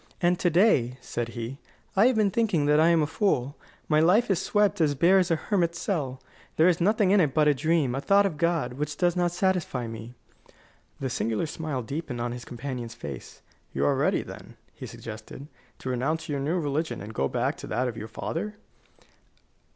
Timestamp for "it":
7.19-7.35